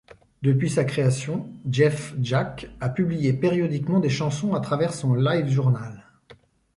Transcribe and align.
Depuis 0.41 0.71
sa 0.71 0.83
création, 0.83 1.53
Jeph 1.69 2.15
Jacques 2.19 2.71
a 2.79 2.89
publié 2.89 3.33
périodiquement 3.33 3.99
des 3.99 4.09
chansons 4.09 4.55
à 4.55 4.59
travers 4.59 4.95
son 4.95 5.13
LiveJournal. 5.13 6.03